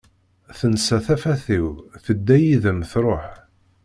[0.57, 1.67] Tensa tafat-iw,
[2.03, 3.25] tedda yid-m truḥ.